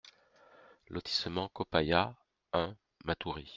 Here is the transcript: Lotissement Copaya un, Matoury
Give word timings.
Lotissement 0.87 1.47
Copaya 1.49 2.15
un, 2.53 2.75
Matoury 3.05 3.47